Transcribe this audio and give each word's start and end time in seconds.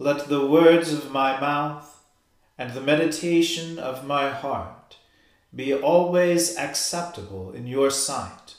Let 0.00 0.28
the 0.28 0.46
words 0.46 0.92
of 0.92 1.10
my 1.10 1.40
mouth 1.40 2.04
and 2.56 2.72
the 2.72 2.80
meditation 2.80 3.80
of 3.80 4.06
my 4.06 4.30
heart 4.30 4.96
be 5.52 5.74
always 5.74 6.56
acceptable 6.56 7.50
in 7.50 7.66
your 7.66 7.90
sight, 7.90 8.54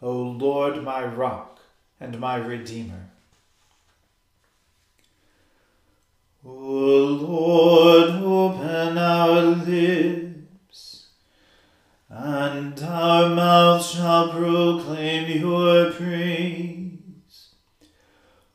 O 0.00 0.10
Lord, 0.10 0.82
my 0.82 1.04
rock 1.04 1.60
and 2.00 2.18
my 2.18 2.36
redeemer. 2.36 3.10
O 6.46 6.50
Lord, 6.50 8.10
open 8.10 8.96
our 8.96 9.42
lips, 9.42 11.08
and 12.08 12.82
our 12.82 13.28
mouth 13.28 13.84
shall 13.84 14.30
proclaim 14.30 15.42
your 15.42 15.92
praise. 15.92 16.79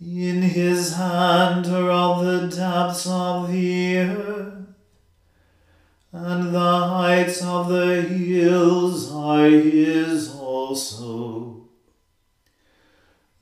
In 0.00 0.40
his 0.40 0.94
hand 0.94 1.66
are 1.66 1.90
all 1.90 2.22
the 2.22 2.48
depths 2.48 3.06
of 3.06 3.52
the 3.52 3.98
earth 3.98 4.60
and 6.12 6.54
the 6.54 6.58
heights 6.58 7.42
of 7.42 7.68
the 7.68 8.00
hills 8.02 9.12
are 9.12 9.48
his 9.48 10.34
also. 10.34 11.68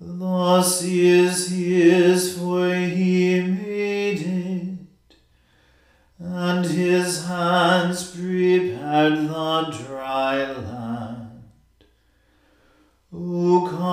The 0.01 0.63
sea 0.63 1.09
is 1.09 1.49
his, 1.49 2.39
for 2.39 2.75
he 2.75 3.41
made 3.41 4.21
it, 4.21 5.17
and 6.19 6.65
his 6.65 7.27
hands 7.27 8.11
prepared 8.11 9.29
the 9.29 9.73
land. 10.63 11.45
O 13.13 13.67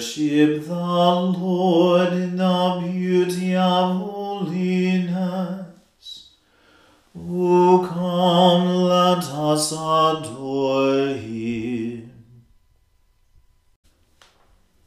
Worship 0.00 0.64
the 0.64 0.74
Lord 0.74 2.14
in 2.14 2.36
the 2.36 2.80
beauty 2.82 3.54
of 3.54 3.96
holiness. 3.98 5.18
O 7.14 7.86
come, 7.86 8.66
let 8.84 9.22
us 9.24 9.72
adore 9.72 11.08
him. 11.08 12.12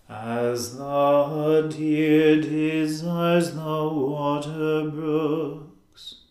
As 0.10 0.78
the 0.78 1.68
deer 1.70 2.42
desires 2.42 3.54
the 3.54 3.62
water 3.62 4.90
brooks, 4.90 6.22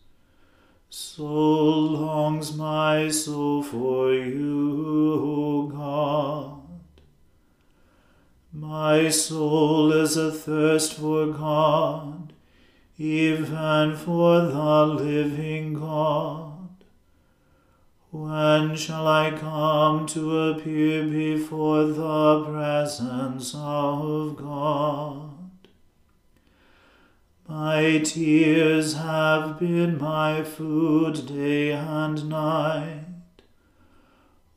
so 0.88 1.22
longs 1.22 2.56
my 2.56 3.08
soul 3.10 3.62
for 3.62 4.12
you, 4.12 5.22
O 5.24 5.68
God. 5.68 6.61
My 8.52 9.08
soul 9.08 9.92
is 9.92 10.16
athirst 10.16 10.94
for 10.94 11.26
God 11.28 12.32
even 12.98 13.96
for 13.96 14.42
the 14.42 14.86
living 14.86 15.74
God. 15.74 16.68
When 18.10 18.76
shall 18.76 19.08
I 19.08 19.30
come 19.30 20.06
to 20.08 20.38
appear 20.50 21.04
before 21.04 21.84
the 21.84 22.44
presence 22.44 23.54
of 23.56 24.36
God? 24.36 25.30
My 27.48 27.98
tears 28.04 28.94
have 28.94 29.58
been 29.58 29.98
my 29.98 30.44
food 30.44 31.26
day 31.26 31.72
and 31.72 32.28
night, 32.28 33.06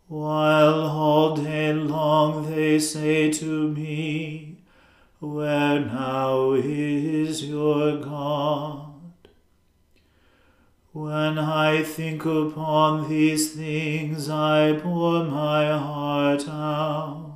while 0.07 0.81
all 0.81 1.35
day 1.35 1.73
long 1.73 2.49
they 2.49 2.79
say 2.79 3.31
to 3.31 3.69
me, 3.69 4.57
where 5.19 5.79
now 5.79 6.53
is 6.53 7.45
your 7.45 7.97
God? 7.97 8.93
When 10.91 11.37
I 11.39 11.83
think 11.83 12.25
upon 12.25 13.09
these 13.09 13.53
things, 13.53 14.29
I 14.29 14.79
pour 14.81 15.23
my 15.25 15.77
heart 15.77 16.47
out. 16.47 17.35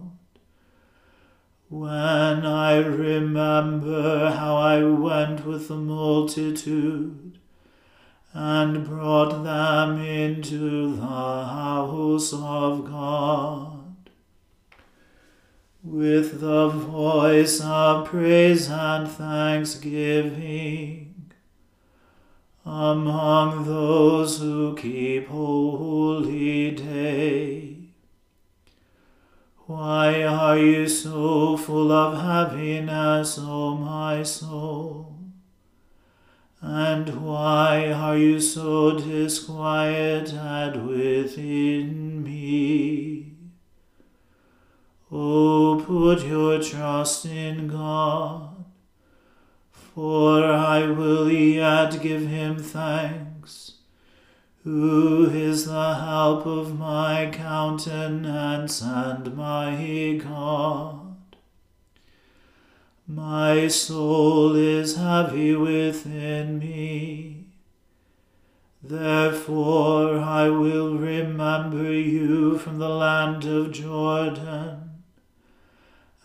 When 1.68 2.46
I 2.46 2.78
remember 2.78 4.32
how 4.32 4.56
I 4.56 4.84
went 4.84 5.46
with 5.46 5.68
the 5.68 5.76
multitude 5.76 7.29
and 8.34 8.86
brought 8.86 9.44
them 9.44 10.02
into 10.02 10.96
the 10.96 11.02
house 11.02 12.34
of 12.34 12.86
God. 12.86 13.76
With 15.84 16.40
the 16.42 16.70
voice 16.70 17.62
of 17.62 18.08
praise 18.08 18.70
and 18.70 19.10
thanksgiving, 19.10 21.32
among 22.66 23.66
those 23.66 24.40
who 24.40 24.76
keep 24.76 25.30
holy 25.30 26.72
day. 26.72 27.78
Why 29.66 30.24
are 30.24 30.58
you 30.58 30.88
so 30.88 31.58
full 31.58 31.92
of 31.92 32.22
happiness, 32.22 33.38
O 33.40 33.76
my 33.76 34.24
soul? 34.24 35.19
And 36.62 37.26
why 37.26 37.92
are 37.92 38.18
you 38.18 38.42
so 38.42 39.00
disquieted 39.00 40.86
within 40.86 42.22
me? 42.22 43.34
Oh, 45.10 45.82
put 45.86 46.28
your 46.28 46.62
trust 46.62 47.26
in 47.26 47.68
God, 47.68 48.66
for 49.72 50.44
I 50.44 50.86
will 50.86 51.32
yet 51.32 52.02
give 52.02 52.28
him 52.28 52.58
thanks, 52.58 53.76
who 54.64 55.30
is 55.30 55.66
the 55.66 55.96
help 55.96 56.46
of 56.46 56.78
my 56.78 57.32
countenance 57.32 58.82
and 58.82 59.36
my 59.36 60.22
God. 60.24 60.99
My 63.12 63.68
soul 63.70 64.56
is 64.56 64.96
heavy 64.96 65.56
within 65.56 66.60
me. 66.60 67.48
Therefore 68.84 70.20
I 70.20 70.50
will 70.50 70.96
remember 70.96 71.92
you 71.92 72.60
from 72.60 72.78
the 72.78 72.88
land 72.88 73.46
of 73.46 73.72
Jordan, 73.72 75.02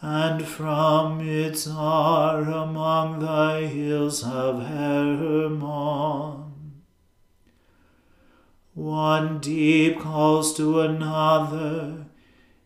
and 0.03 0.45
from 0.45 1.21
Mizar 1.21 2.43
among 2.43 3.21
the 3.21 3.67
hills 3.67 4.23
of 4.23 4.67
Hermon. 4.67 6.43
One 8.75 9.39
deep 9.39 10.01
calls 10.01 10.55
to 10.59 10.81
another 10.83 12.04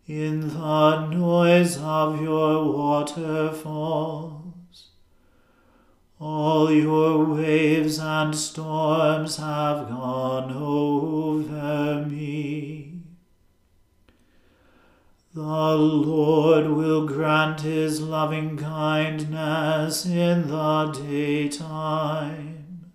in 0.09 0.49
the 0.49 1.05
noise 1.05 1.77
of 1.77 2.19
your 2.19 2.73
waterfalls. 2.73 4.87
All 6.19 6.71
your 6.71 7.25
waves 7.25 7.99
and 7.99 8.35
storms 8.35 9.37
have 9.37 9.87
gone 9.87 10.51
over 10.51 12.07
me. 12.07 13.03
The 15.35 15.75
Lord 15.77 16.69
will 16.69 17.05
grant 17.05 17.61
his 17.61 18.01
loving 18.01 18.57
kindness 18.57 20.07
in 20.07 20.47
the 20.47 20.87
daytime, 20.87 22.93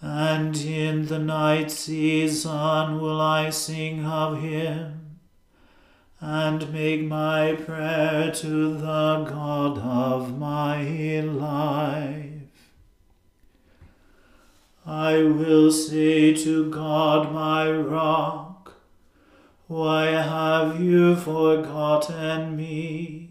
and 0.00 0.56
in 0.56 1.08
the 1.08 1.18
night 1.18 1.70
season 1.70 2.98
will 2.98 3.20
I 3.20 3.50
sing 3.50 4.06
of 4.06 4.40
him 4.40 5.05
and 6.20 6.72
make 6.72 7.02
my 7.02 7.54
prayer 7.54 8.30
to 8.32 8.74
the 8.74 9.24
God 9.24 9.78
of 9.78 10.38
my 10.38 11.20
life. 11.20 12.32
I 14.86 15.22
will 15.22 15.70
say 15.72 16.32
to 16.34 16.70
God, 16.70 17.32
my 17.32 17.70
rock, 17.70 18.74
why 19.66 20.06
have 20.06 20.80
you 20.80 21.16
forgotten 21.16 22.56
me? 22.56 23.30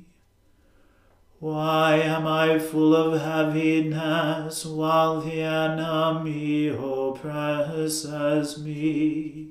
Why 1.40 1.96
am 1.98 2.28
I 2.28 2.60
full 2.60 2.96
of 2.96 3.22
heaviness 3.22 4.66
while 4.66 5.22
the 5.22 5.42
enemy 5.42 6.68
oppresses 6.68 8.62
me? 8.62 9.45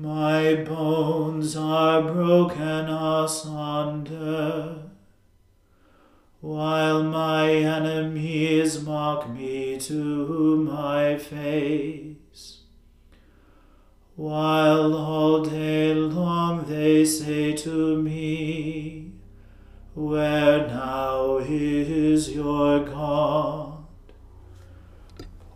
My 0.00 0.54
bones 0.54 1.56
are 1.56 2.02
broken 2.02 2.88
asunder, 2.88 4.76
while 6.40 7.02
my 7.02 7.50
enemies 7.50 8.80
mock 8.80 9.28
me 9.28 9.76
to 9.76 10.62
my 10.62 11.18
face. 11.18 12.60
While 14.14 14.94
all 14.94 15.44
day 15.44 15.92
long 15.94 16.66
they 16.68 17.04
say 17.04 17.54
to 17.54 18.00
me, 18.00 19.14
Where 19.96 20.64
now 20.68 21.38
is 21.38 22.30
your 22.30 22.84
God? 22.84 23.67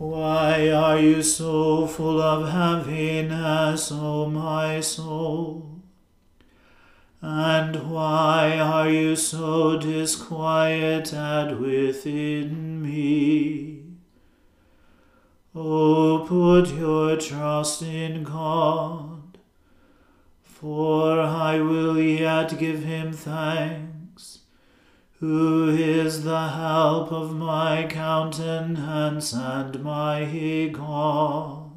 Why 0.02 0.69
are 0.69 0.99
you 0.99 1.22
so 1.22 1.87
full 1.87 2.20
of 2.20 2.49
heaviness, 2.49 3.93
O 3.93 4.28
my 4.28 4.81
soul? 4.81 5.81
And 7.20 7.88
why 7.88 8.58
are 8.58 8.90
you 8.90 9.14
so 9.14 9.78
disquieted 9.78 11.60
within 11.60 12.82
me? 12.82 13.84
O 15.54 16.26
put 16.26 16.76
your 16.76 17.16
trust 17.16 17.82
in 17.82 18.25
God, 18.25 19.38
for 20.43 21.20
I 21.20 21.60
will 21.60 21.96
yet 21.96 22.58
give 22.58 22.82
him 22.82 23.12
thanks 23.12 23.91
who 25.22 25.69
is 25.69 26.24
the 26.24 26.48
help 26.48 27.12
of 27.12 27.32
my 27.36 27.86
countenance 27.88 29.32
and 29.32 29.80
my 29.80 30.24
God. 30.72 31.70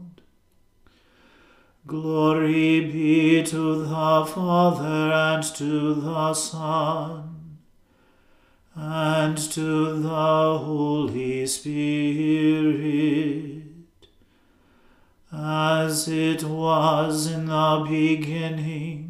Glory 1.86 2.80
be 2.80 3.44
to 3.44 3.84
the 3.84 4.26
Father 4.26 5.12
and 5.14 5.44
to 5.44 5.94
the 5.94 6.34
Son 6.34 7.60
and 8.74 9.38
to 9.38 10.02
the 10.02 10.58
Holy 10.58 11.46
Spirit, 11.46 12.88
as 15.32 16.08
it 16.08 16.44
was 16.44 17.28
in 17.28 17.46
the 17.46 17.86
beginning 17.88 19.05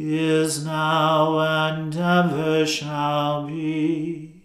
is 0.00 0.64
now 0.64 1.38
and 1.40 1.94
ever 1.94 2.66
shall 2.66 3.46
be, 3.46 4.42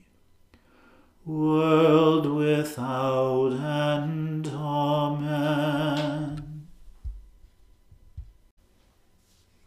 world 1.26 2.26
without 2.26 3.54
end. 3.54 4.48
Amen. 4.48 6.68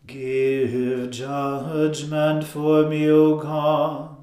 Give 0.07 1.11
judgment 1.11 2.45
for 2.45 2.87
me, 2.87 3.11
O 3.11 3.37
God, 3.37 4.17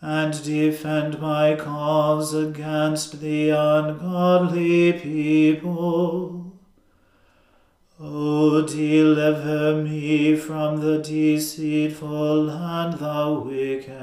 and 0.00 0.42
defend 0.42 1.20
my 1.20 1.54
cause 1.54 2.34
against 2.34 3.20
the 3.20 3.50
ungodly 3.50 4.94
people 4.94 6.53
O 8.00 8.62
deliver 8.62 9.80
me 9.80 10.34
from 10.34 10.80
the 10.80 10.98
deceitful 10.98 12.50
and 12.50 12.94
the 12.94 13.40
wicked. 13.44 13.94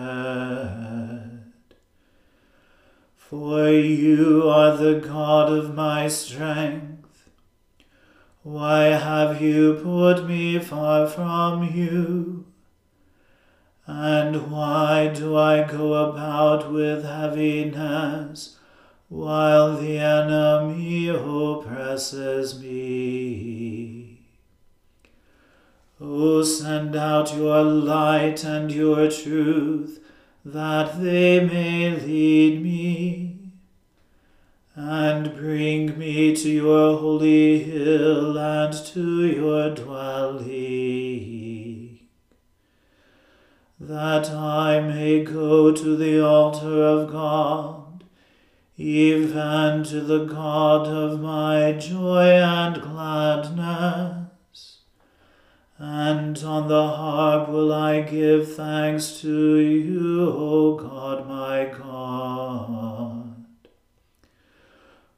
For 3.18 3.68
you 3.68 4.48
are 4.50 4.78
the 4.78 5.02
God 5.06 5.52
of 5.52 5.76
my 5.76 6.08
strength. 6.08 7.30
Why 8.44 8.84
have 8.86 9.42
you 9.42 9.74
put 9.84 10.26
me 10.26 10.58
far 10.60 11.06
from 11.08 11.64
you? 11.64 12.46
And 13.86 14.50
why 14.50 15.10
do 15.10 15.36
I 15.36 15.64
go 15.70 15.96
about 15.96 16.72
with 16.72 17.04
heaviness? 17.04 18.58
While 19.12 19.76
the 19.76 19.98
enemy 19.98 21.10
oppresses 21.10 22.58
me. 22.62 24.22
O 26.00 26.42
send 26.44 26.96
out 26.96 27.36
your 27.36 27.62
light 27.62 28.46
and 28.46 28.72
your 28.72 29.12
truth, 29.12 30.00
that 30.46 31.02
they 31.02 31.46
may 31.46 31.90
lead 31.90 32.64
me, 32.64 33.52
and 34.76 35.36
bring 35.36 36.00
me 36.00 36.34
to 36.34 36.50
your 36.50 36.98
holy 36.98 37.64
hill 37.64 38.38
and 38.38 38.74
to 38.74 39.26
your 39.26 39.76
dwelling. 39.76 41.12
that 43.78 44.30
I 44.30 44.80
may 44.80 45.24
go 45.24 45.74
to 45.74 45.98
the 45.98 46.24
altar 46.26 46.82
of 46.84 47.12
God, 47.12 47.81
even 48.82 49.84
to 49.84 50.02
the 50.02 50.26
God 50.26 50.88
of 50.88 51.22
my 51.22 51.74
joy 51.74 52.26
and 52.26 52.82
gladness. 52.82 54.80
And 55.78 56.38
on 56.40 56.68
the 56.68 56.88
harp 56.88 57.50
will 57.50 57.72
I 57.72 58.02
give 58.02 58.56
thanks 58.56 59.22
to 59.22 59.58
you, 59.58 60.32
O 60.32 60.76
God 60.76 61.28
my 61.28 61.66
God. 61.66 63.36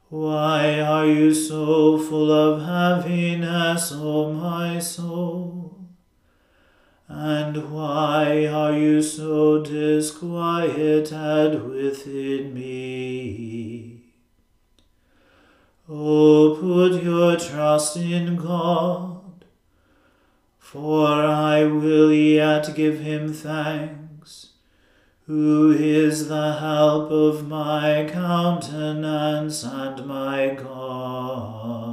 Why 0.10 0.82
are 0.82 1.06
you 1.08 1.34
so 1.34 1.98
full 1.98 2.32
of 2.32 2.66
heaviness, 2.66 3.94
O 3.94 4.34
my 4.34 4.80
soul? 4.80 5.53
And 7.16 7.72
why 7.72 8.48
are 8.48 8.76
you 8.76 9.04
so 9.04 9.64
disquieted 9.64 11.64
within 11.70 12.56
me? 12.56 14.02
Oh, 15.88 16.58
put 16.60 17.04
your 17.04 17.38
trust 17.38 17.98
in 17.98 18.36
God, 18.36 19.46
for 20.58 21.08
I 21.08 21.66
will 21.66 22.12
yet 22.12 22.76
give 22.76 23.02
him 23.02 23.32
thanks, 23.32 24.54
who 25.28 25.72
is 25.72 26.30
the 26.30 26.54
help 26.54 27.12
of 27.12 27.48
my 27.48 28.10
countenance 28.12 29.64
and 29.64 30.08
my 30.08 30.56
God. 30.56 31.93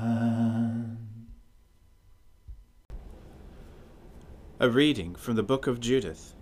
A 4.61 4.69
reading 4.69 5.15
from 5.15 5.37
the 5.37 5.41
book 5.41 5.65
of 5.65 5.79
Judith. 5.79 6.35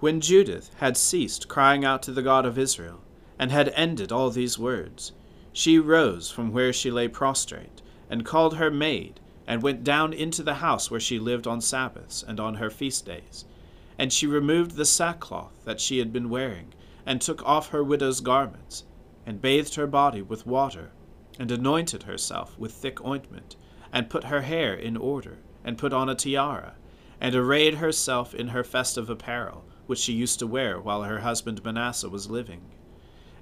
When 0.00 0.20
Judith 0.20 0.70
had 0.76 0.98
ceased 0.98 1.48
crying 1.48 1.86
out 1.86 2.02
to 2.02 2.12
the 2.12 2.20
God 2.20 2.44
of 2.44 2.58
Israel, 2.58 3.00
and 3.38 3.50
had 3.50 3.70
ended 3.70 4.12
all 4.12 4.28
these 4.28 4.58
words, 4.58 5.12
she 5.54 5.78
rose 5.78 6.30
from 6.30 6.52
where 6.52 6.70
she 6.70 6.90
lay 6.90 7.08
prostrate, 7.08 7.80
and 8.10 8.26
called 8.26 8.56
her 8.56 8.70
maid, 8.70 9.20
and 9.46 9.62
went 9.62 9.84
down 9.84 10.12
into 10.12 10.42
the 10.42 10.56
house 10.56 10.90
where 10.90 11.00
she 11.00 11.18
lived 11.18 11.46
on 11.46 11.62
Sabbaths 11.62 12.22
and 12.22 12.38
on 12.38 12.56
her 12.56 12.68
feast 12.68 13.06
days. 13.06 13.46
And 13.96 14.12
she 14.12 14.26
removed 14.26 14.76
the 14.76 14.84
sackcloth 14.84 15.64
that 15.64 15.80
she 15.80 15.98
had 15.98 16.12
been 16.12 16.28
wearing, 16.28 16.74
and 17.06 17.22
took 17.22 17.42
off 17.46 17.70
her 17.70 17.82
widow's 17.82 18.20
garments, 18.20 18.84
and 19.24 19.40
bathed 19.40 19.76
her 19.76 19.86
body 19.86 20.20
with 20.20 20.46
water, 20.46 20.92
and 21.38 21.50
anointed 21.50 22.02
herself 22.02 22.58
with 22.58 22.74
thick 22.74 23.02
ointment, 23.02 23.56
and 23.94 24.10
put 24.10 24.24
her 24.24 24.42
hair 24.42 24.74
in 24.74 24.98
order 24.98 25.38
and 25.64 25.78
put 25.78 25.92
on 25.92 26.08
a 26.08 26.14
tiara, 26.14 26.74
and 27.20 27.34
arrayed 27.34 27.74
herself 27.74 28.34
in 28.34 28.48
her 28.48 28.64
festive 28.64 29.10
apparel, 29.10 29.64
which 29.86 29.98
she 29.98 30.12
used 30.12 30.38
to 30.38 30.46
wear 30.46 30.80
while 30.80 31.02
her 31.02 31.20
husband 31.20 31.62
Manasseh 31.64 32.08
was 32.08 32.30
living. 32.30 32.62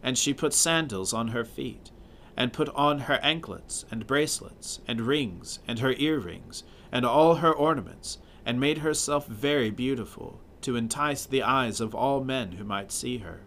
And 0.02 0.16
she 0.16 0.34
put 0.34 0.54
sandals 0.54 1.12
on 1.12 1.28
her 1.28 1.44
feet, 1.44 1.90
and 2.36 2.52
put 2.52 2.68
on 2.70 3.00
her 3.00 3.18
anklets, 3.22 3.84
and 3.90 4.06
bracelets, 4.06 4.80
and 4.86 5.00
rings, 5.00 5.58
and 5.66 5.80
her 5.80 5.92
earrings, 5.98 6.64
and 6.90 7.04
all 7.04 7.36
her 7.36 7.52
ornaments, 7.52 8.18
and 8.44 8.58
made 8.58 8.78
herself 8.78 9.26
very 9.26 9.70
beautiful, 9.70 10.40
to 10.62 10.76
entice 10.76 11.26
the 11.26 11.42
eyes 11.42 11.80
of 11.80 11.94
all 11.94 12.24
men 12.24 12.52
who 12.52 12.64
might 12.64 12.90
see 12.90 13.18
her. 13.18 13.42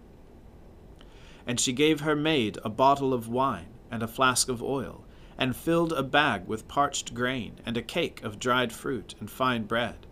And 1.48 1.60
she 1.60 1.74
gave 1.74 2.01
her 2.01 2.16
maid 2.16 2.60
a 2.63 2.70
bottle 2.70 3.13
of 3.13 3.28
wine, 3.28 3.70
and 3.90 4.04
a 4.04 4.08
flask 4.08 4.48
of 4.48 4.62
oil, 4.62 5.06
and 5.41 5.55
filled 5.55 5.91
a 5.93 6.03
bag 6.03 6.45
with 6.45 6.67
parched 6.67 7.15
grain, 7.15 7.55
and 7.65 7.75
a 7.75 7.81
cake 7.81 8.24
of 8.24 8.38
dried 8.38 8.71
fruit 8.71 9.15
and 9.19 9.31
fine 9.31 9.63
bread. 9.63 10.05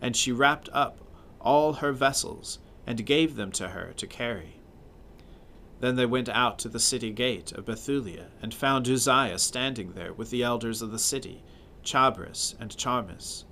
And 0.00 0.14
she 0.14 0.30
wrapped 0.30 0.68
up 0.72 1.00
all 1.40 1.72
her 1.72 1.90
vessels, 1.90 2.60
and 2.86 3.04
gave 3.04 3.34
them 3.34 3.50
to 3.50 3.70
her 3.70 3.92
to 3.96 4.06
carry. 4.06 4.60
Then 5.80 5.96
they 5.96 6.06
went 6.06 6.28
out 6.28 6.60
to 6.60 6.68
the 6.68 6.78
city 6.78 7.10
gate 7.10 7.50
of 7.50 7.64
Bethulia, 7.64 8.26
and 8.40 8.54
found 8.54 8.88
Uzziah 8.88 9.40
standing 9.40 9.94
there 9.94 10.12
with 10.12 10.30
the 10.30 10.44
elders 10.44 10.80
of 10.80 10.92
the 10.92 11.00
city, 11.00 11.42
Chabris 11.82 12.54
and 12.60 12.70
Charmis. 12.76 13.42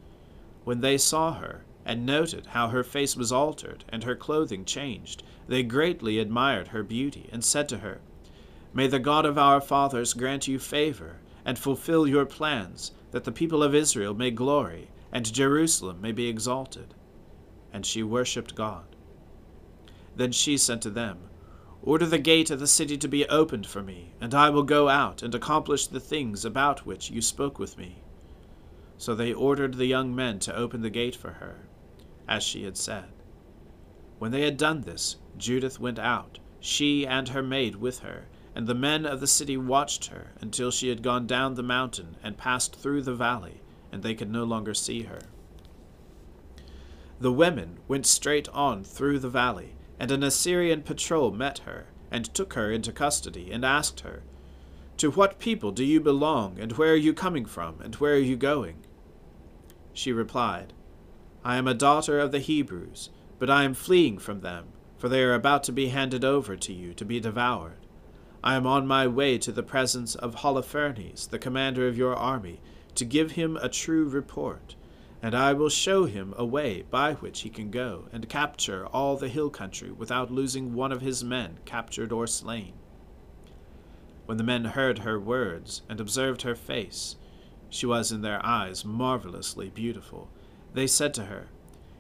When 0.63 0.83
they 0.83 0.97
saw 0.97 1.33
her, 1.33 1.65
and 1.85 2.07
noted 2.07 2.47
how 2.47 2.69
her 2.69 2.85
face 2.85 3.17
was 3.17 3.33
altered, 3.33 3.83
and 3.89 4.05
her 4.05 4.15
clothing 4.15 4.65
changed, 4.65 5.25
they 5.49 5.65
greatly 5.65 6.21
admired 6.21 6.69
her 6.69 6.85
beauty, 6.85 7.29
and 7.33 7.45
said 7.45 7.69
to 7.71 7.79
her, 7.79 8.01
May 8.73 8.87
the 8.87 9.01
God 9.01 9.27
of 9.27 9.37
our 9.37 9.61
fathers 9.61 10.15
grant 10.15 10.47
you 10.47 10.61
favor, 10.61 11.17
and 11.45 11.59
fulfill 11.59 12.07
your 12.07 12.25
plans, 12.27 12.93
that 13.11 13.25
the 13.25 13.33
people 13.33 13.63
of 13.63 13.75
Israel 13.75 14.15
may 14.15 14.31
glory, 14.31 14.91
and 15.13 15.33
Jerusalem 15.33 16.01
may 16.01 16.13
be 16.13 16.29
exalted. 16.29 16.95
And 17.73 17.85
she 17.85 18.03
worshipped 18.03 18.55
God. 18.55 18.85
Then 20.17 20.33
she 20.33 20.57
said 20.57 20.81
to 20.83 20.91
them, 20.91 21.19
Order 21.83 22.07
the 22.07 22.19
gate 22.19 22.51
of 22.51 22.61
the 22.61 22.67
city 22.67 22.97
to 22.97 23.09
be 23.09 23.29
opened 23.29 23.67
for 23.67 23.83
me, 23.83 24.15
and 24.21 24.35
I 24.35 24.49
will 24.49 24.63
go 24.63 24.89
out 24.89 25.23
and 25.23 25.35
accomplish 25.35 25.87
the 25.87 26.01
things 26.01 26.45
about 26.45 26.87
which 26.87 27.11
you 27.11 27.21
spoke 27.21 27.59
with 27.59 27.77
me. 27.77 28.03
So 28.97 29.15
they 29.15 29.35
ordered 29.35 29.75
the 29.75 29.87
young 29.87 30.15
men 30.15 30.39
to 30.41 30.57
open 30.57 30.81
the 30.81 30.89
gate 30.89 31.15
for 31.15 31.33
her, 31.33 31.67
as 32.27 32.43
she 32.43 32.65
had 32.65 32.79
said. 32.79 33.13
When 34.19 34.31
they 34.31 34.43
had 34.43 34.57
done 34.57 34.83
this, 34.83 35.17
Judith 35.37 35.79
went 35.79 35.99
out, 35.99 36.39
she 36.59 37.07
and 37.07 37.29
her 37.29 37.43
maid 37.43 37.77
with 37.77 37.99
her, 37.99 38.29
and 38.55 38.67
the 38.67 38.75
men 38.75 39.05
of 39.05 39.21
the 39.21 39.27
city 39.27 39.57
watched 39.57 40.07
her 40.07 40.33
until 40.41 40.71
she 40.71 40.89
had 40.89 41.03
gone 41.03 41.27
down 41.27 41.55
the 41.55 41.63
mountain 41.63 42.17
and 42.23 42.37
passed 42.37 42.77
through 42.77 43.03
the 43.03 43.15
valley, 43.15 43.61
and 43.91 44.03
they 44.03 44.15
could 44.15 44.31
no 44.31 44.45
longer 44.45 44.75
see 44.75 45.03
her. 45.03 45.21
The 47.21 47.33
women 47.33 47.79
went 47.89 48.07
straight 48.07 48.49
on 48.51 48.85
through 48.85 49.19
the 49.19 49.29
valley, 49.29 49.75
and 49.99 50.11
an 50.11 50.23
Assyrian 50.23 50.83
patrol 50.83 51.33
met 51.33 51.59
her, 51.61 51.87
and 52.11 52.33
took 52.33 52.55
her 52.55 52.71
into 52.71 52.93
custody, 52.93 53.51
and 53.51 53.65
asked 53.65 54.01
her, 54.01 54.23
To 54.99 55.11
what 55.11 55.39
people 55.39 55.73
do 55.73 55.85
you 55.85 56.01
belong, 56.01 56.59
and 56.61 56.73
where 56.73 56.93
are 56.93 56.97
you 56.97 57.13
coming 57.13 57.47
from, 57.47 57.81
and 57.81 57.95
where 57.97 58.15
are 58.15 58.19
you 58.19 58.37
going? 58.37 58.85
She 59.93 60.13
replied, 60.13 60.73
I 61.45 61.57
am 61.57 61.69
a 61.69 61.75
daughter 61.75 62.21
of 62.21 62.33
the 62.33 62.39
Hebrews, 62.39 63.11
but 63.39 63.51
I 63.51 63.65
am 63.65 63.75
fleeing 63.75 64.19
from 64.19 64.41
them, 64.41 64.67
for 64.97 65.09
they 65.09 65.23
are 65.23 65.35
about 65.35 65.65
to 65.65 65.73
be 65.73 65.89
handed 65.89 66.25
over 66.25 66.57
to 66.57 66.73
you 66.73 66.95
to 66.95 67.05
be 67.05 67.21
devoured. 67.21 67.84
I 68.47 68.57
am 68.57 68.67
on 68.67 68.87
my 68.87 69.07
way 69.07 69.39
to 69.39 69.53
the 69.53 69.63
presence 69.63 70.15
of 70.15 70.35
Holofernes, 70.35 71.31
the 71.31 71.39
commander 71.39 71.89
of 71.89 71.97
your 71.97 72.15
army, 72.15 72.61
to 72.95 73.07
give 73.07 73.33
him 73.33 73.57
a 73.57 73.71
true 73.71 74.07
report, 74.07 74.77
and 75.23 75.35
I 75.35 75.55
will 75.55 75.71
show 75.71 76.05
him 76.05 76.35
a 76.37 76.45
way 76.45 76.83
by 76.91 77.15
which 77.15 77.41
he 77.41 77.49
can 77.49 77.71
go 77.71 78.05
and 78.13 78.29
capture 78.29 78.87
all 78.89 79.17
the 79.17 79.31
hill 79.31 79.49
country 79.49 79.91
without 79.91 80.31
losing 80.31 80.75
one 80.75 80.93
of 80.93 81.01
his 81.01 81.25
men 81.25 81.57
captured 81.65 82.13
or 82.13 82.27
slain. 82.27 82.75
When 84.27 84.37
the 84.37 84.45
men 84.45 84.67
heard 84.67 84.99
her 84.99 85.19
words 85.19 85.81
and 85.89 85.99
observed 85.99 86.43
her 86.43 86.55
face, 86.55 87.17
she 87.71 87.87
was 87.87 88.13
in 88.13 88.21
their 88.21 88.45
eyes 88.45 88.85
marvelously 88.85 89.71
beautiful. 89.71 90.29
They 90.75 90.87
said 90.87 91.15
to 91.15 91.25
her, 91.25 91.47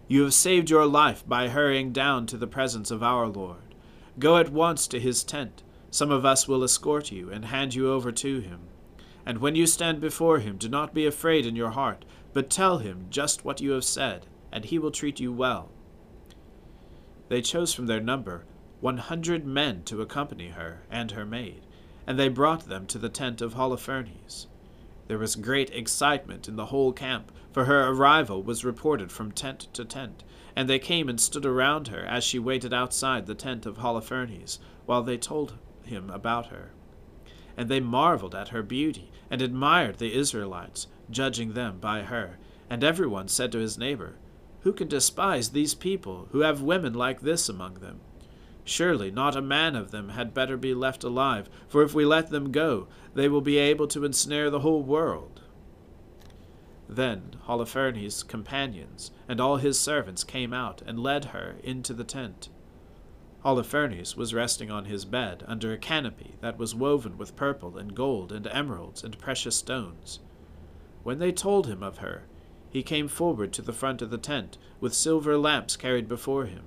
You 0.08 0.24
have 0.24 0.34
saved 0.34 0.68
your 0.68 0.84
life 0.84 1.26
by 1.26 1.48
hurrying 1.48 1.90
down 1.92 2.26
to 2.26 2.36
the 2.36 2.46
presence 2.46 2.90
of 2.90 3.02
our 3.02 3.28
Lord. 3.28 3.74
Go 4.18 4.36
at 4.36 4.52
once 4.52 4.86
to 4.88 5.00
his 5.00 5.24
tent 5.24 5.62
some 5.94 6.10
of 6.10 6.26
us 6.26 6.48
will 6.48 6.64
escort 6.64 7.12
you 7.12 7.30
and 7.30 7.44
hand 7.44 7.72
you 7.72 7.88
over 7.88 8.10
to 8.10 8.40
him. 8.40 8.62
And 9.24 9.38
when 9.38 9.54
you 9.54 9.64
stand 9.64 10.00
before 10.00 10.40
him, 10.40 10.56
do 10.56 10.68
not 10.68 10.92
be 10.92 11.06
afraid 11.06 11.46
in 11.46 11.54
your 11.54 11.70
heart, 11.70 12.04
but 12.32 12.50
tell 12.50 12.78
him 12.78 13.06
just 13.10 13.44
what 13.44 13.60
you 13.60 13.70
have 13.70 13.84
said, 13.84 14.26
and 14.50 14.64
he 14.64 14.76
will 14.76 14.90
treat 14.90 15.20
you 15.20 15.32
well. 15.32 15.70
They 17.28 17.40
chose 17.40 17.72
from 17.72 17.86
their 17.86 18.00
number 18.00 18.44
one 18.80 18.98
hundred 18.98 19.46
men 19.46 19.84
to 19.84 20.02
accompany 20.02 20.48
her 20.48 20.82
and 20.90 21.12
her 21.12 21.24
maid, 21.24 21.62
and 22.08 22.18
they 22.18 22.28
brought 22.28 22.68
them 22.68 22.86
to 22.86 22.98
the 22.98 23.08
tent 23.08 23.40
of 23.40 23.54
Holofernes. 23.54 24.46
There 25.06 25.18
was 25.18 25.36
great 25.36 25.70
excitement 25.70 26.48
in 26.48 26.56
the 26.56 26.66
whole 26.66 26.92
camp, 26.92 27.30
for 27.52 27.66
her 27.66 27.86
arrival 27.86 28.42
was 28.42 28.64
reported 28.64 29.12
from 29.12 29.30
tent 29.30 29.68
to 29.74 29.84
tent, 29.84 30.24
and 30.56 30.68
they 30.68 30.80
came 30.80 31.08
and 31.08 31.20
stood 31.20 31.46
around 31.46 31.86
her 31.86 32.04
as 32.04 32.24
she 32.24 32.40
waited 32.40 32.74
outside 32.74 33.26
the 33.26 33.36
tent 33.36 33.64
of 33.64 33.76
Holofernes, 33.76 34.58
while 34.86 35.04
they 35.04 35.16
told 35.16 35.54
him 35.86 36.10
about 36.10 36.46
her. 36.46 36.72
And 37.56 37.68
they 37.68 37.80
marveled 37.80 38.34
at 38.34 38.48
her 38.48 38.62
beauty, 38.62 39.10
and 39.30 39.40
admired 39.40 39.98
the 39.98 40.14
Israelites, 40.14 40.86
judging 41.10 41.52
them 41.52 41.78
by 41.78 42.02
her. 42.02 42.38
And 42.68 42.82
every 42.82 43.06
one 43.06 43.28
said 43.28 43.52
to 43.52 43.58
his 43.58 43.78
neighbor, 43.78 44.16
Who 44.60 44.72
can 44.72 44.88
despise 44.88 45.50
these 45.50 45.74
people 45.74 46.28
who 46.32 46.40
have 46.40 46.62
women 46.62 46.94
like 46.94 47.20
this 47.20 47.48
among 47.48 47.74
them? 47.74 48.00
Surely 48.64 49.10
not 49.10 49.36
a 49.36 49.42
man 49.42 49.76
of 49.76 49.90
them 49.90 50.10
had 50.10 50.32
better 50.32 50.56
be 50.56 50.72
left 50.74 51.04
alive, 51.04 51.50
for 51.68 51.82
if 51.82 51.94
we 51.94 52.04
let 52.04 52.30
them 52.30 52.50
go, 52.50 52.88
they 53.14 53.28
will 53.28 53.42
be 53.42 53.58
able 53.58 53.86
to 53.88 54.04
ensnare 54.04 54.48
the 54.50 54.60
whole 54.60 54.82
world. 54.82 55.42
Then 56.88 57.36
Holofernes' 57.46 58.26
companions 58.26 59.10
and 59.28 59.40
all 59.40 59.56
his 59.56 59.78
servants 59.78 60.24
came 60.24 60.52
out 60.52 60.82
and 60.86 60.98
led 60.98 61.26
her 61.26 61.56
into 61.62 61.92
the 61.92 62.04
tent. 62.04 62.48
Holofernes 63.44 64.16
was 64.16 64.32
resting 64.32 64.70
on 64.70 64.86
his 64.86 65.04
bed 65.04 65.44
under 65.46 65.70
a 65.70 65.78
canopy 65.78 66.36
that 66.40 66.56
was 66.56 66.74
woven 66.74 67.18
with 67.18 67.36
purple 67.36 67.76
and 67.76 67.94
gold 67.94 68.32
and 68.32 68.46
emeralds 68.46 69.04
and 69.04 69.18
precious 69.18 69.54
stones. 69.54 70.20
When 71.02 71.18
they 71.18 71.30
told 71.30 71.66
him 71.66 71.82
of 71.82 71.98
her, 71.98 72.24
he 72.70 72.82
came 72.82 73.06
forward 73.06 73.52
to 73.52 73.62
the 73.62 73.74
front 73.74 74.00
of 74.00 74.08
the 74.08 74.16
tent, 74.18 74.56
with 74.80 74.94
silver 74.94 75.36
lamps 75.36 75.76
carried 75.76 76.08
before 76.08 76.46
him. 76.46 76.64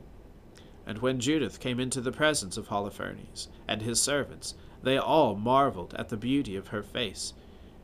And 0.85 0.99
when 0.99 1.19
Judith 1.19 1.59
came 1.59 1.79
into 1.79 1.99
the 1.99 2.11
presence 2.11 2.57
of 2.57 2.67
Holofernes 2.67 3.47
and 3.67 3.81
his 3.81 3.99
servants, 3.99 4.53
they 4.83 4.97
all 4.97 5.35
marveled 5.35 5.95
at 5.95 6.09
the 6.09 6.15
beauty 6.15 6.55
of 6.55 6.67
her 6.67 6.83
face, 6.83 7.33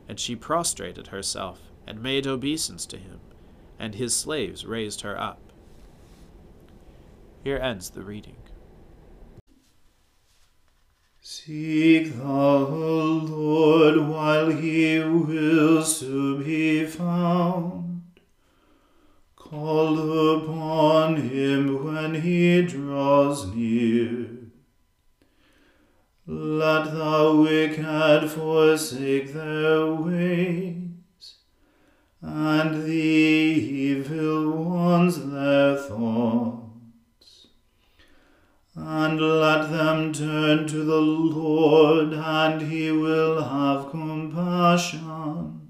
and 0.08 0.20
she 0.20 0.36
prostrated 0.36 1.08
herself 1.08 1.60
and 1.84 2.00
made 2.00 2.28
obeisance 2.28 2.86
to 2.86 2.96
him, 2.96 3.18
and 3.76 3.96
his 3.96 4.14
slaves 4.14 4.64
raised 4.64 5.00
her 5.00 5.20
up. 5.20 5.40
Here 7.42 7.58
ends 7.58 7.90
the 7.90 8.02
reading. 8.02 8.36
Seek 11.26 12.18
the 12.18 12.22
Lord 12.22 13.96
while 13.96 14.50
he 14.50 14.98
wills 14.98 15.98
to 16.00 16.44
be 16.44 16.84
found. 16.84 18.02
Call 19.34 20.36
upon 20.36 21.16
him 21.16 21.82
when 21.82 22.20
he 22.20 22.60
draws 22.60 23.46
near. 23.54 24.28
Let 26.26 26.92
the 26.92 27.34
wicked 27.42 28.30
forsake 28.30 29.32
their 29.32 29.94
ways, 29.94 31.36
and 32.20 32.84
the 32.84 32.92
evil 32.92 34.50
ones 34.50 35.24
their 35.24 35.76
thoughts. 35.78 36.53
And 38.86 39.18
let 39.18 39.70
them 39.70 40.12
turn 40.12 40.66
to 40.68 40.84
the 40.84 41.00
Lord, 41.00 42.12
and 42.12 42.60
he 42.60 42.90
will 42.90 43.42
have 43.42 43.90
compassion 43.90 45.64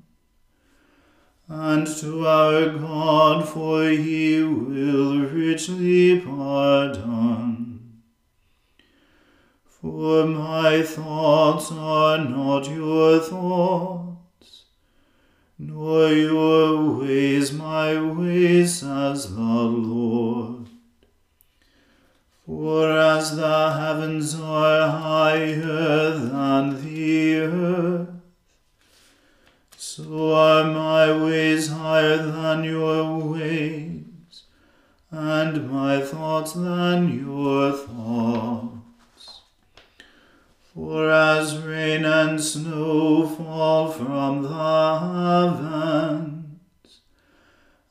and 1.48 1.86
to 1.86 2.26
our 2.26 2.70
God, 2.70 3.46
for 3.48 3.84
he 3.84 4.42
will 4.42 5.20
richly 5.20 6.18
pardon. 6.20 8.00
For 9.66 10.26
my 10.26 10.82
thoughts 10.82 11.70
are 11.70 12.18
not 12.18 12.68
your 12.70 13.20
thoughts, 13.20 14.64
nor 15.58 16.08
your 16.08 16.98
ways 16.98 17.52
my 17.52 18.00
ways, 18.00 18.80
says 18.80 19.34
the 19.34 19.42
Lord. 19.42 20.68
For 22.46 22.90
as 23.24 23.36
the 23.36 23.72
heavens 23.72 24.38
are 24.38 24.86
higher 24.90 26.10
than 26.10 26.84
the 26.84 27.36
earth, 27.36 28.08
so 29.78 30.34
are 30.34 30.64
my 30.64 31.10
ways 31.24 31.68
higher 31.68 32.18
than 32.18 32.64
your 32.64 33.16
ways, 33.16 34.42
and 35.10 35.70
my 35.72 36.02
thoughts 36.02 36.52
than 36.52 37.18
your 37.18 37.72
thoughts. 37.72 39.40
For 40.74 41.10
as 41.10 41.56
rain 41.56 42.04
and 42.04 42.38
snow 42.38 43.26
fall 43.26 43.90
from 43.90 44.42
the 44.42 44.98
heavens, 45.08 46.33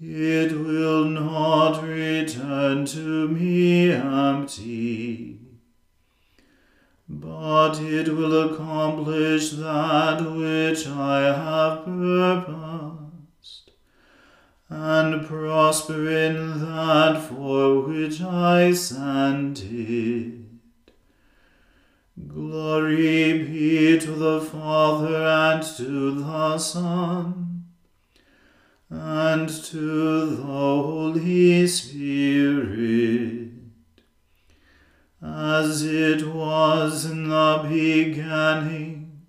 It 0.00 0.52
will 0.52 1.04
not 1.06 1.82
return 1.82 2.84
to 2.86 3.28
me 3.28 3.92
empty 3.92 5.36
but 7.08 7.80
it 7.80 8.08
will 8.08 8.52
accomplish 8.52 9.50
that 9.52 10.20
which 10.20 10.86
I 10.88 11.20
have 11.20 11.84
purposed, 11.84 13.70
and 14.68 15.24
prosper 15.26 16.10
in 16.10 16.60
that 16.60 17.22
for 17.22 17.82
which 17.82 18.20
I 18.20 18.72
sent 18.72 19.62
it. 19.64 20.32
Glory 22.26 23.44
be 23.44 23.98
to 24.00 24.10
the 24.10 24.40
Father 24.40 25.22
and 25.22 25.62
to 25.76 26.10
the 26.22 26.58
Son 26.58 27.45
and 28.90 29.48
to 29.48 30.36
the 30.36 30.42
Holy 30.44 31.66
Spirit 31.66 33.46
as 35.22 35.82
it 35.82 36.26
was 36.26 37.04
in 37.04 37.28
the 37.28 37.66
beginning, 37.68 39.22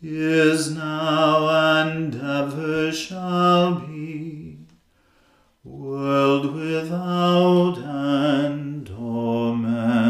is 0.00 0.74
now, 0.74 1.48
and 1.48 2.14
ever 2.14 2.92
shall 2.92 3.80
be, 3.80 4.58
world 5.64 6.54
without 6.54 7.78
end. 7.78 8.90
Amen. 8.90 10.02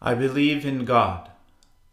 I 0.00 0.14
believe 0.14 0.64
in 0.64 0.84
God, 0.84 1.30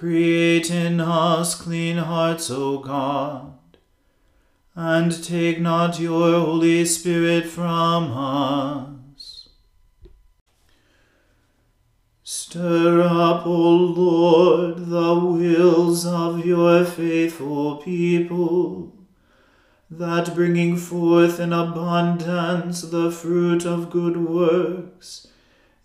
Create 0.00 0.70
in 0.70 0.98
us 0.98 1.54
clean 1.54 1.98
hearts, 1.98 2.50
O 2.50 2.78
God, 2.78 3.52
and 4.74 5.22
take 5.22 5.60
not 5.60 6.00
your 6.00 6.40
Holy 6.40 6.86
Spirit 6.86 7.44
from 7.44 8.10
us. 8.10 9.50
Stir 12.22 13.02
up, 13.02 13.44
O 13.44 13.50
Lord, 13.50 14.86
the 14.86 15.16
wills 15.16 16.06
of 16.06 16.46
your 16.46 16.86
faithful 16.86 17.76
people 17.76 18.96
that 19.90 20.34
bringing 20.34 20.78
forth 20.78 21.38
in 21.38 21.52
abundance 21.52 22.80
the 22.80 23.10
fruit 23.10 23.66
of 23.66 23.90
good 23.90 24.16
works, 24.16 25.26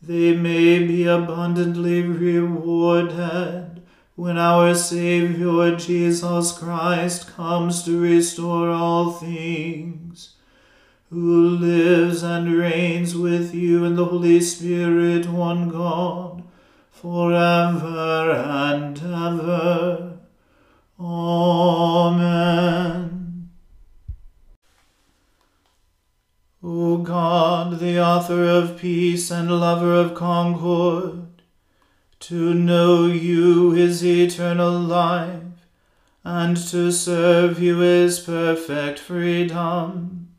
they 0.02 0.34
may 0.34 0.80
be 0.80 1.06
abundantly 1.06 2.02
rewarded 2.02 3.75
when 4.16 4.38
our 4.38 4.74
Saviour 4.74 5.76
Jesus 5.76 6.58
Christ 6.58 7.28
comes 7.36 7.84
to 7.84 8.00
restore 8.00 8.70
all 8.70 9.12
things, 9.12 10.36
who 11.10 11.50
lives 11.50 12.24
and 12.24 12.56
reigns 12.56 13.16
with 13.16 13.54
you 13.54 13.84
in 13.84 13.96
the 13.96 14.06
Holy 14.06 14.40
Spirit, 14.40 15.28
one 15.28 15.70
God, 15.70 16.44
for 16.92 17.34
ever 17.34 18.32
and 18.32 18.98
ever. 18.98 20.18
Amen. 21.00 22.46
O 26.64 26.98
God, 26.98 27.80
the 27.80 28.02
author 28.02 28.46
of 28.46 28.78
peace 28.78 29.30
and 29.30 29.52
lover 29.52 29.94
of 29.94 30.16
concord, 30.16 31.35
to 32.26 32.56
know 32.56 33.06
you 33.06 33.76
is 33.76 34.04
eternal 34.04 34.72
life, 34.80 35.68
and 36.24 36.58
to 36.58 36.92
serve 36.92 37.62
you 37.62 37.84
is 37.84 38.20
perfect 38.20 38.98
freedom. 38.98 40.30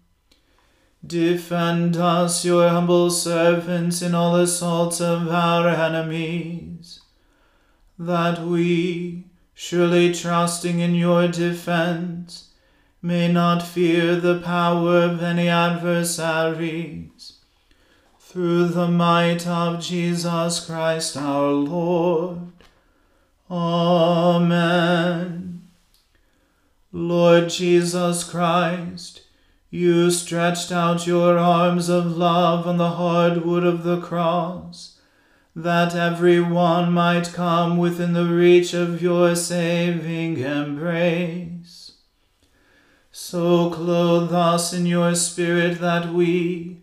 Defend 1.07 1.97
us, 1.97 2.45
your 2.45 2.69
humble 2.71 3.09
servants, 3.09 4.03
in 4.03 4.17
all 4.17 4.35
assaults 4.35 5.01
of 5.01 5.29
our 5.29 5.69
enemies, 5.69 6.99
that 7.97 8.41
we, 8.41 9.27
surely 9.55 10.13
trusting 10.13 10.81
in 10.81 10.97
your 10.97 11.29
defence, 11.29 12.51
may 13.01 13.31
not 13.31 13.63
fear 13.63 14.17
the 14.17 14.41
power 14.41 15.03
of 15.03 15.23
any 15.23 15.49
adversaries. 15.49 17.36
Through 18.37 18.69
the 18.69 18.89
might 18.89 19.47
of 19.47 19.81
Jesus 19.81 20.61
Christ 20.61 21.17
our 21.17 21.53
Lord. 21.53 22.53
Amen. 23.51 24.83
Lord 26.93 27.49
Jesus 27.49 28.25
Christ, 28.25 29.23
you 29.71 30.11
stretched 30.11 30.71
out 30.71 31.07
your 31.07 31.39
arms 31.39 31.89
of 31.89 32.19
love 32.19 32.67
on 32.67 32.77
the 32.77 32.91
hard 32.91 33.43
wood 33.43 33.65
of 33.65 33.85
the 33.85 34.03
cross, 34.03 35.01
that 35.55 35.95
every 35.95 36.39
one 36.39 36.93
might 36.93 37.33
come 37.33 37.79
within 37.79 38.13
the 38.13 38.27
reach 38.27 38.75
of 38.75 39.01
your 39.01 39.35
saving 39.35 40.37
embrace. 40.37 41.93
So 43.11 43.71
clothe 43.71 44.35
us 44.35 44.75
in 44.75 44.85
your 44.85 45.15
Spirit 45.15 45.81
that 45.81 46.13
we, 46.13 46.83